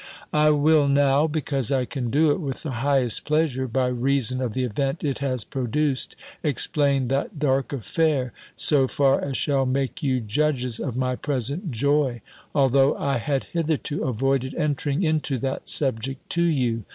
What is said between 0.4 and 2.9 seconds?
will now (because I can do it with the